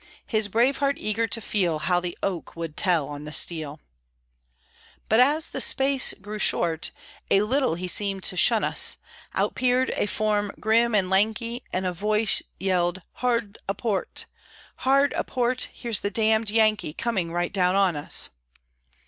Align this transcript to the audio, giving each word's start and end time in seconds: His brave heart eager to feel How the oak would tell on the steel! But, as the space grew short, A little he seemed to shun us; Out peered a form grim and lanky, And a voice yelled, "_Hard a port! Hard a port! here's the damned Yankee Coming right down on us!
His 0.25 0.47
brave 0.47 0.77
heart 0.79 0.97
eager 0.99 1.27
to 1.27 1.39
feel 1.39 1.77
How 1.77 1.99
the 1.99 2.17
oak 2.23 2.55
would 2.55 2.75
tell 2.75 3.07
on 3.07 3.23
the 3.25 3.31
steel! 3.31 3.79
But, 5.07 5.19
as 5.19 5.49
the 5.51 5.61
space 5.61 6.15
grew 6.15 6.39
short, 6.39 6.89
A 7.29 7.43
little 7.43 7.75
he 7.75 7.87
seemed 7.87 8.23
to 8.23 8.35
shun 8.35 8.63
us; 8.63 8.97
Out 9.35 9.53
peered 9.53 9.91
a 9.91 10.07
form 10.07 10.53
grim 10.59 10.95
and 10.95 11.11
lanky, 11.11 11.61
And 11.71 11.85
a 11.85 11.93
voice 11.93 12.41
yelled, 12.59 13.03
"_Hard 13.19 13.57
a 13.69 13.75
port! 13.75 14.25
Hard 14.77 15.13
a 15.15 15.23
port! 15.23 15.69
here's 15.71 15.99
the 15.99 16.09
damned 16.09 16.49
Yankee 16.49 16.93
Coming 16.93 17.31
right 17.31 17.53
down 17.53 17.75
on 17.75 17.95
us! 17.95 18.29